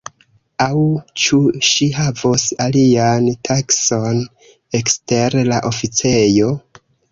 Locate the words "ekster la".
4.83-5.63